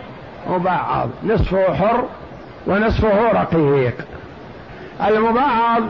مبعض 0.47 1.09
نصفه 1.23 1.75
حر 1.75 2.05
ونصفه 2.67 3.31
رقيق. 3.31 3.95
المبعض 5.07 5.83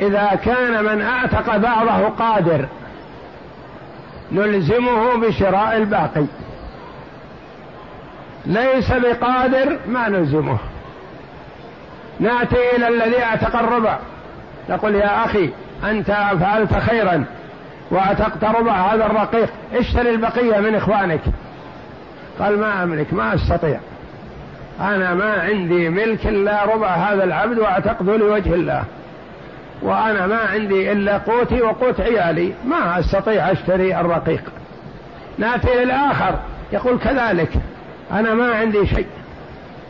إذا 0.00 0.38
كان 0.44 0.84
من 0.84 1.02
أعتق 1.02 1.56
بعضه 1.56 2.08
قادر 2.08 2.66
نلزمه 4.32 5.14
بشراء 5.14 5.76
الباقي. 5.76 6.24
ليس 8.46 8.92
بقادر 8.92 9.78
ما 9.88 10.08
نلزمه. 10.08 10.58
نأتي 12.20 12.76
إلى 12.76 12.88
الذي 12.88 13.22
أعتق 13.22 13.56
الربع. 13.56 13.98
نقول 14.68 14.94
يا 14.94 15.24
أخي 15.24 15.50
أنت 15.84 16.06
فعلت 16.40 16.74
خيرا 16.74 17.24
وأعتقت 17.90 18.44
ربع 18.44 18.72
هذا 18.72 19.06
الرقيق. 19.06 19.48
اشتري 19.74 20.10
البقية 20.10 20.60
من 20.60 20.74
إخوانك. 20.74 21.20
قال 22.40 22.58
ما 22.58 22.82
أملك 22.82 23.12
ما 23.12 23.34
أستطيع. 23.34 23.80
أنا 24.80 25.14
ما 25.14 25.32
عندي 25.32 25.88
ملك 25.88 26.26
إلا 26.26 26.64
ربع 26.64 26.88
هذا 26.88 27.24
العبد 27.24 27.58
واعتقده 27.58 28.16
لوجه 28.16 28.54
الله. 28.54 28.84
وأنا 29.82 30.26
ما 30.26 30.38
عندي 30.38 30.92
إلا 30.92 31.18
قوتي 31.18 31.62
وقوت 31.62 32.00
عيالي. 32.00 32.52
ما 32.66 32.98
أستطيع 32.98 33.52
أشتري 33.52 34.00
الرقيق. 34.00 34.42
نأتي 35.38 35.84
للاخر 35.84 36.34
يقول 36.72 36.98
كذلك. 36.98 37.50
أنا 38.12 38.34
ما 38.34 38.54
عندي 38.54 38.86
شيء. 38.86 39.06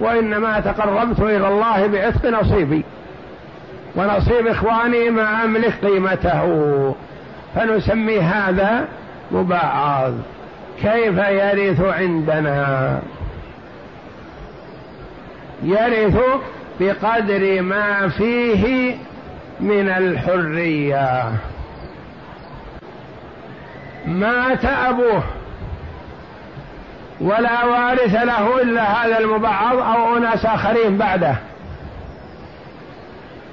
وإنما 0.00 0.60
تقربت 0.60 1.20
إلى 1.20 1.48
الله 1.48 1.86
بعتق 1.86 2.40
نصيبي. 2.40 2.84
ونصيب 3.96 4.46
إخواني 4.46 5.10
ما 5.10 5.44
أملك 5.44 5.74
قيمته. 5.84 6.94
فنسمي 7.54 8.20
هذا 8.20 8.84
مباعض 9.32 10.12
كيف 10.82 11.18
يرث 11.18 11.80
عندنا؟ 11.80 13.00
يرث 15.62 16.16
بقدر 16.80 17.62
ما 17.62 18.08
فيه 18.08 18.96
من 19.60 19.88
الحرية. 19.88 21.32
مات 24.06 24.64
أبوه 24.64 25.22
ولا 27.20 27.64
وارث 27.64 28.14
له 28.14 28.62
إلا 28.62 28.82
هذا 28.82 29.18
المبعض 29.18 29.76
أو 29.76 30.16
أناس 30.16 30.46
آخرين 30.46 30.98
بعده. 30.98 31.36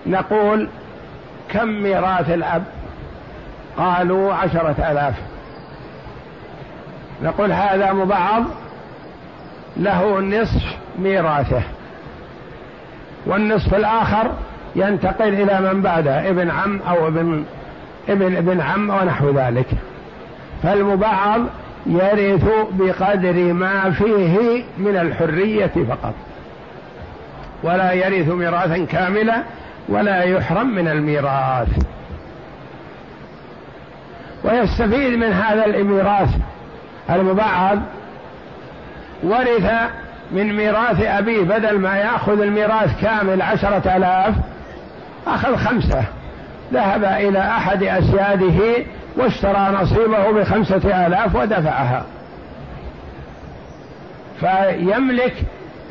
نقول 0.05 0.69
كم 1.49 1.67
ميراث 1.67 2.29
الأب؟ 2.29 2.63
قالوا 3.77 4.33
عشرة 4.33 4.91
آلاف. 4.91 5.13
نقول 7.23 7.51
هذا 7.51 7.93
مبعض 7.93 8.43
له 9.77 10.19
نصف 10.19 10.63
ميراثه 10.99 11.61
والنصف 13.25 13.73
الآخر 13.73 14.31
ينتقل 14.75 15.27
إلى 15.27 15.73
من 15.73 15.81
بعده 15.81 16.29
ابن 16.29 16.51
عم 16.51 16.79
أو 16.87 17.07
ابن 17.07 17.43
ابن 18.09 18.35
ابن 18.35 18.61
عم 18.61 18.89
ونحو 18.89 19.29
ذلك. 19.29 19.67
فالمبعض 20.63 21.41
يرث 21.85 22.45
بقدر 22.71 23.53
ما 23.53 23.91
فيه 23.91 24.63
من 24.77 24.97
الحرية 24.97 25.71
فقط. 25.89 26.13
ولا 27.63 27.91
يرث 27.91 28.29
ميراثا 28.29 28.85
كاملا 28.85 29.43
ولا 29.89 30.23
يحرم 30.23 30.67
من 30.67 30.87
الميراث. 30.87 31.67
ويستفيد 34.43 35.13
من 35.13 35.33
هذا 35.33 35.65
الميراث 35.65 36.29
المبعض 37.09 37.79
ورث 39.23 39.71
من 40.31 40.53
ميراث 40.53 41.01
أبيه 41.01 41.41
بدل 41.41 41.79
ما 41.79 41.97
يأخذ 41.97 42.41
الميراث 42.41 43.01
كامل 43.01 43.41
عشرة 43.41 43.97
آلاف 43.97 44.35
أخذ 45.27 45.55
خمسة. 45.55 46.03
ذهب 46.73 47.03
إلى 47.03 47.39
أحد 47.39 47.83
أسياده 47.83 48.83
واشترى 49.17 49.77
نصيبه 49.81 50.31
بخمسة 50.31 51.07
آلاف 51.07 51.35
ودفعها. 51.35 52.05
فيملك 54.39 55.33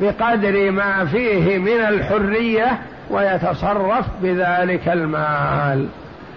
بقدر 0.01 0.71
ما 0.71 1.05
فيه 1.05 1.57
من 1.57 1.81
الحرية 1.87 2.77
ويتصرف 3.09 4.05
بذلك 4.23 4.87
المال. 4.87 5.87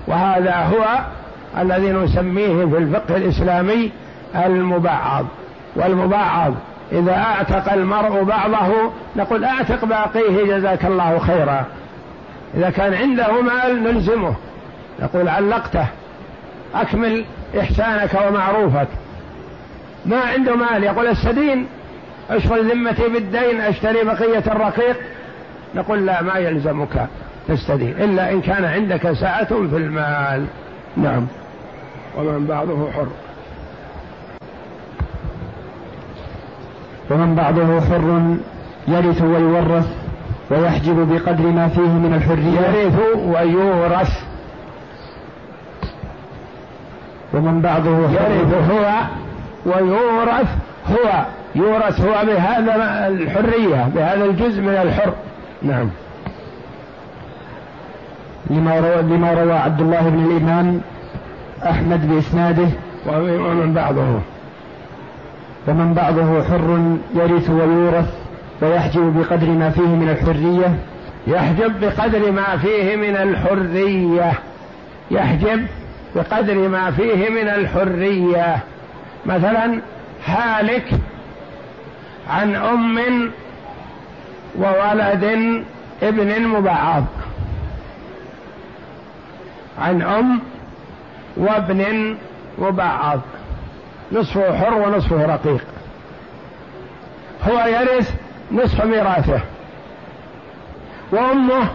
وهذا 0.07 0.55
هو 0.55 0.85
الذي 1.63 1.93
نسميه 1.93 2.67
في 2.67 2.79
الفقه 2.79 3.17
الإسلامي 3.17 3.91
المبعض. 4.37 5.27
والمبعض 5.77 6.55
إذا 6.93 7.17
أعتق 7.17 7.73
المرء 7.73 8.23
بعضه 8.23 8.91
نقول 9.17 9.45
أعتق 9.45 9.85
باقيه 9.85 10.57
جزاك 10.57 10.85
الله 10.85 11.19
خيرا. 11.19 11.65
إذا 12.55 12.71
كان 12.71 12.95
عنده 12.95 13.41
مال 13.43 13.83
نلزمه. 13.85 14.35
نقول 15.03 15.29
علقته. 15.29 15.87
أكمل 16.75 17.25
إحسانك 17.61 18.11
ومعروفك. 18.29 18.89
ما 20.07 20.21
عنده 20.21 20.57
مال 20.57 20.85
يقول 20.85 21.07
استدين 21.07 21.67
أشغل 22.31 22.71
ذمتي 22.71 23.09
بالدين 23.09 23.61
أشتري 23.61 24.05
بقية 24.05 24.45
الرقيق. 24.47 24.97
نقول 25.75 26.07
لا 26.07 26.23
ما 26.23 26.35
يلزمك 26.35 27.07
تستدين 27.49 27.95
إلا 27.99 28.33
إن 28.33 28.41
كان 28.41 28.65
عندك 28.65 29.13
سعة 29.13 29.45
في 29.45 29.77
المال. 29.77 30.47
نعم. 30.97 31.27
ومن 32.17 32.47
بعضه 32.47 32.91
حر. 32.93 33.07
ومن 37.11 37.35
بعضه 37.35 37.81
حر 37.81 38.37
يرث 38.89 39.23
ويورث 39.23 39.87
ويحجب 40.51 41.13
بقدر 41.13 41.47
ما 41.47 41.69
فيه 41.69 41.89
من 41.89 42.15
الحرية. 42.15 42.61
يرث 42.61 43.01
ويورث. 43.17 44.23
ومن 47.35 47.61
بعضه 47.61 48.11
يرث 48.11 48.71
هو 48.71 49.01
ويورث 49.67 50.49
هو. 50.91 51.25
يورث 51.55 52.01
هو 52.01 52.27
بهذا 52.27 53.09
الحرية 53.09 53.89
بهذا 53.95 54.25
الجزء 54.25 54.63
من 54.63 54.69
الحر. 54.69 55.13
نعم. 55.63 55.89
لما 58.51 58.81
روى, 58.81 59.03
لما 59.03 59.35
روى 59.35 59.53
عبد 59.53 59.81
الله 59.81 60.09
بن 60.09 60.25
الإمام 60.25 60.81
أحمد 61.63 62.09
بإسناده. 62.09 62.69
ومن 63.07 63.73
بعضه 63.75 64.21
ومن 65.69 65.95
بعضه 65.95 66.43
حر 66.43 66.97
يرث 67.15 67.51
ويورث 67.51 68.15
ويحجب 68.63 69.19
بقدر 69.19 69.47
ما 69.47 69.71
فيه 69.71 69.87
من 69.87 70.09
الحرية. 70.09 70.75
يحجب 71.27 71.81
بقدر 71.81 72.33
ما 72.33 72.57
فيه 72.57 72.97
من 72.97 73.17
الحرية. 73.17 74.33
يحجب 75.11 75.67
بقدر 76.17 76.69
ما 76.69 76.91
فيه 76.91 77.29
من 77.29 77.49
الحرية. 77.49 78.57
مثلا 79.27 79.81
هالك 80.27 80.87
عن 82.31 82.55
أم 82.55 82.99
وولد 84.59 85.25
ابن 86.03 86.47
مبعض. 86.47 87.05
عن 89.79 90.03
أم 90.03 90.41
وابن 91.37 92.17
مبعض. 92.59 93.21
نصفه 94.13 94.59
حر 94.59 94.75
ونصفه 94.75 95.27
رقيق. 95.27 95.65
هو 97.49 97.67
يرث 97.67 98.15
نصف 98.53 98.85
ميراثه. 98.85 99.41
وأمه 101.13 101.69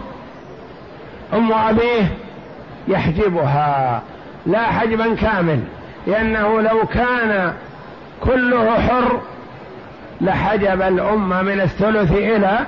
أم 1.33 1.53
أبيه 1.53 2.13
يحجبها. 2.87 4.01
لا 4.45 4.63
حجبا 4.63 5.15
كامل 5.15 5.63
لأنه 6.07 6.61
لو 6.61 6.85
كان 6.85 7.53
كله 8.21 8.79
حر 8.79 9.21
لحجب 10.21 10.81
الأم 10.81 11.29
من 11.45 11.61
الثلث 11.61 12.11
إلى 12.11 12.59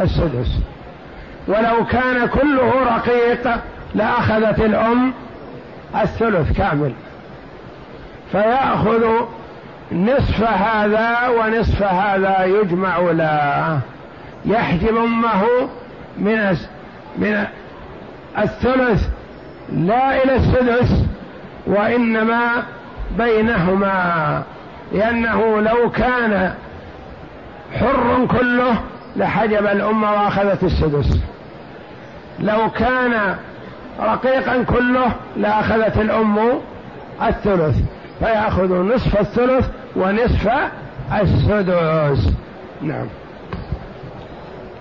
السدس. 0.00 0.58
ولو 1.48 1.84
كان 1.90 2.26
كله 2.26 2.72
رقيق 2.96 3.56
لأخذت 3.94 4.58
الأم 4.60 5.12
الثلث 6.02 6.56
كامل. 6.56 6.92
فيأخذ 8.34 9.04
نصف 9.92 10.42
هذا 10.42 11.28
ونصف 11.28 11.82
هذا 11.82 12.44
يجمع 12.44 12.98
لا. 12.98 13.78
يحجب 14.44 14.96
أمه 14.96 15.42
من 16.18 16.56
من 17.18 17.44
الثلث 18.38 19.08
لا 19.72 20.24
إلى 20.24 20.36
السدس 20.36 21.04
وإنما 21.66 22.62
بينهما 23.18 24.42
لأنه 24.92 25.60
لو 25.60 25.90
كان 25.90 26.54
حر 27.80 28.26
كله 28.26 28.76
لحجب 29.16 29.66
الأم 29.66 30.02
وأخذت 30.02 30.62
السدس. 30.62 31.18
لو 32.40 32.70
كان 32.70 33.36
رقيقا 34.00 34.62
كله 34.62 35.12
لأخذت 35.36 35.96
الأم 35.96 36.38
الثلث. 37.22 37.76
فيأخذ 38.18 38.82
نصف 38.82 39.20
الثلث 39.20 39.68
ونصف 39.96 40.48
السدس. 41.20 42.32
نعم. 42.82 43.06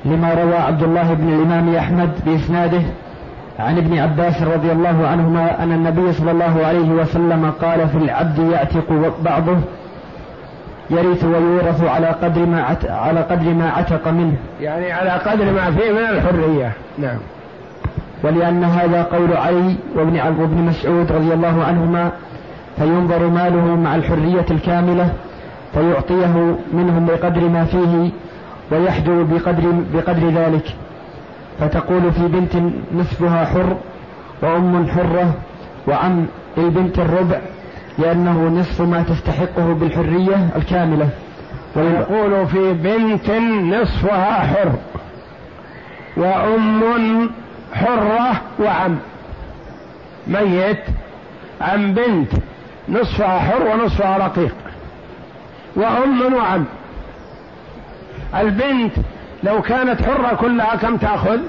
لما 0.06 0.34
روى 0.34 0.56
عبد 0.56 0.84
الله 0.84 1.14
بن 1.14 1.34
الإمام 1.34 1.76
أحمد 1.76 2.10
بإسناده 2.26 2.82
عن 3.60 3.78
ابن 3.78 4.00
عباس 4.00 4.42
رضي 4.42 4.72
الله 4.72 5.08
عنهما 5.08 5.64
أن 5.64 5.72
النبي 5.72 6.14
صلى 6.14 6.32
الله 6.32 6.66
عليه 6.66 6.90
وسلم 6.90 7.54
قال 7.62 7.90
في 7.90 7.98
العبد 7.98 8.40
يعتق 8.40 9.14
بعضه 9.26 9.58
يرث 10.90 11.24
ويورث 11.24 11.84
على 11.84 12.08
قدر 12.08 12.46
ما 12.46 12.78
على 12.90 13.20
قدر 13.20 13.54
ما 13.54 13.70
عتق 13.70 14.08
منه. 14.08 14.36
يعني 14.62 14.92
على 14.92 15.10
قدر 15.10 15.46
ما 15.52 15.72
فيه 15.72 15.92
من 15.92 15.98
الحرية. 15.98 16.72
نعم. 16.98 17.18
ولأن 18.24 18.64
هذا 18.64 19.04
قول 19.04 19.34
علي 19.34 19.76
وابن 19.96 20.20
وابن 20.40 20.58
مسعود 20.58 21.12
رضي 21.12 21.34
الله 21.34 21.64
عنهما 21.64 22.12
فينظر 22.78 23.28
ماله 23.28 23.76
مع 23.76 23.96
الحرية 23.96 24.46
الكاملة 24.52 25.14
فيعطيه 25.74 26.56
منهم 26.74 27.06
بقدر 27.06 27.42
ما 27.50 27.66
فيه 27.66 28.10
ويحجر 28.72 29.24
بقدر 29.24 29.72
بقدر 29.94 30.30
ذلك. 30.30 30.76
فتقول 31.60 32.12
في 32.12 32.28
بنت 32.28 32.56
نصفها 32.96 33.46
حر 33.46 33.78
وأم 34.42 34.88
حرة 34.88 35.34
وعم 35.88 36.26
للبنت 36.58 37.00
الربع 37.00 37.40
لأنه 37.98 38.48
نصف 38.48 38.82
ما 38.82 39.04
تستحقه 39.04 39.74
بالحرية 39.74 40.50
الكاملة. 40.56 41.10
ويقول 41.76 42.48
في 42.48 42.74
بنت 42.74 43.30
نصفها 43.76 44.40
حر 44.48 44.72
وأم 46.18 47.30
حرة 47.74 48.42
وعم. 48.60 48.98
ميت. 50.28 50.84
عن 51.62 51.94
بنت. 51.94 52.32
نصفها 52.90 53.40
حر 53.40 53.68
ونصفها 53.68 54.18
رقيق. 54.18 54.56
وأم 55.76 56.34
وعم 56.34 56.66
البنت 58.36 58.94
لو 59.44 59.62
كانت 59.62 60.02
حرة 60.02 60.36
كلها 60.36 60.76
كم 60.76 60.98
تأخذ؟ 60.98 61.40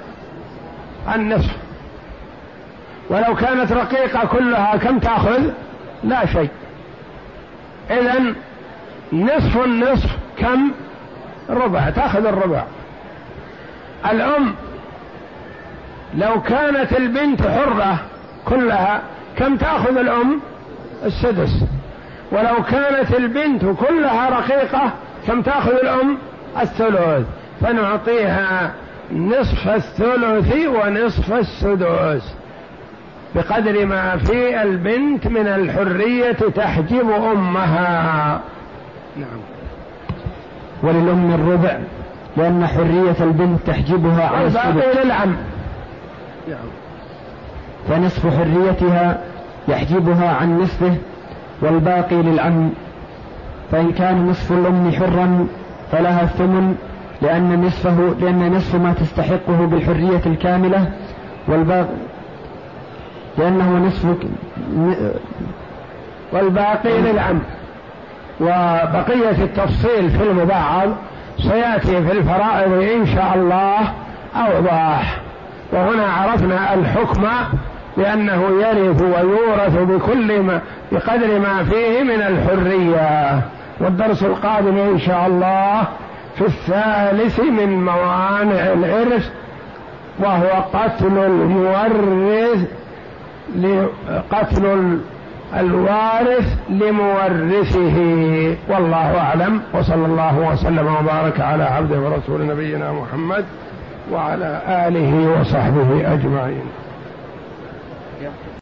النصف. 1.14 1.56
ولو 3.10 3.34
كانت 3.34 3.72
رقيقة 3.72 4.26
كلها 4.26 4.76
كم 4.76 4.98
تأخذ؟ 4.98 5.50
لا 6.04 6.26
شيء. 6.26 6.50
إذا 7.90 8.34
نصف 9.12 9.64
النصف 9.64 10.10
كم؟ 10.38 10.70
ربع. 11.50 11.90
تأخذ 11.90 12.26
الربع. 12.26 12.64
الأم 14.10 14.54
لو 16.14 16.42
كانت 16.42 16.92
البنت 16.92 17.42
حرة 17.42 17.98
كلها 18.44 19.02
كم 19.38 19.56
تأخذ 19.56 19.96
الأم؟ 19.96 20.40
السدس. 21.04 21.64
ولو 22.32 22.62
كانت 22.70 23.14
البنت 23.14 23.64
كلها 23.64 24.30
رقيقة 24.30 24.92
كم 25.26 25.42
تأخذ 25.42 25.72
الأم؟ 25.72 26.18
الثلث. 26.60 27.26
فنعطيها 27.60 28.72
نصف 29.12 29.68
الثلث 29.68 30.56
ونصف 30.66 31.32
السدس. 31.32 32.34
بقدر 33.34 33.86
ما 33.86 34.16
في 34.16 34.62
البنت 34.62 35.26
من 35.26 35.46
الحرية 35.46 36.32
تحجب 36.32 37.10
أمها. 37.10 38.40
نعم. 39.16 39.40
وللأم 40.82 41.34
الربع 41.34 41.78
لأن 42.36 42.66
حرية 42.66 43.16
البنت 43.20 43.60
تحجبها 43.66 44.26
عن 44.26 44.46
السدس. 44.46 45.04
للعم. 45.04 45.36
نعم 46.48 46.68
فنصف 47.88 48.26
حريتها 48.36 49.20
يحجبها 49.68 50.36
عن 50.36 50.60
نصفه 50.60 50.96
والباقي 51.62 52.16
للعم. 52.16 52.70
فإن 53.72 53.92
كان 53.92 54.26
نصف 54.26 54.52
الأم 54.52 54.92
حرا 54.92 55.46
فلها 55.92 56.22
الثمن 56.22 56.76
لأن 57.22 57.64
نصفه 57.66 58.14
لأن 58.20 58.52
نصف 58.52 58.74
ما 58.74 58.92
تستحقه 58.92 59.66
بالحرية 59.66 60.20
الكاملة 60.26 60.90
والباقي 61.48 61.96
لأنه 63.38 63.78
نصف 63.78 64.16
والباقي 66.32 67.00
للعم. 67.00 67.38
وبقية 68.40 69.42
التفصيل 69.44 70.10
في 70.10 70.22
المبعض 70.22 70.88
سيأتي 71.38 72.02
في 72.06 72.12
الفرائض 72.12 72.72
إن 72.72 73.06
شاء 73.06 73.32
الله 73.34 73.78
أوضح 74.36 75.20
وهنا 75.72 76.06
عرفنا 76.06 76.74
الحكم 76.74 77.26
لأنه 77.96 78.42
يرث 78.60 79.02
ويورث 79.02 79.78
بكل 79.78 80.40
ما 80.40 80.60
بقدر 80.92 81.38
ما 81.38 81.64
فيه 81.64 82.02
من 82.02 82.22
الحرية. 82.22 83.40
والدرس 83.80 84.22
القادم 84.22 84.78
إن 84.78 84.98
شاء 84.98 85.26
الله 85.26 85.82
في 86.36 86.44
الثالث 86.44 87.40
من 87.40 87.84
موانع 87.84 88.72
الإرث 88.72 89.30
وهو 90.18 90.62
قتل 90.72 91.18
المورث 91.18 92.68
قتل 94.30 94.98
الوارث 95.58 96.58
لمورثه. 96.70 97.98
والله 98.68 99.18
أعلم. 99.18 99.60
وصلى 99.74 100.06
الله 100.06 100.38
وسلم 100.52 100.86
وبارك 100.86 101.40
على 101.40 101.64
عبده 101.64 102.00
ورسول 102.00 102.46
نبينا 102.46 102.92
محمد 102.92 103.44
وعلى 104.12 104.60
آله 104.68 105.40
وصحبه 105.40 106.12
أجمعين. 106.12 106.64